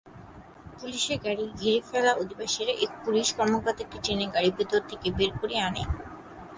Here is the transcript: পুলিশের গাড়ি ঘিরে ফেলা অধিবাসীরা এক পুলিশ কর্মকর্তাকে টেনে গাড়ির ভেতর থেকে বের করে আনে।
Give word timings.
পুলিশের 0.77 1.17
গাড়ি 1.25 1.45
ঘিরে 1.59 1.79
ফেলা 1.89 2.11
অধিবাসীরা 2.13 2.73
এক 2.85 2.91
পুলিশ 3.03 3.27
কর্মকর্তাকে 3.37 3.97
টেনে 4.05 4.25
গাড়ির 4.33 4.53
ভেতর 4.57 4.81
থেকে 4.89 5.07
বের 5.17 5.31
করে 5.39 5.55
আনে। 5.67 5.83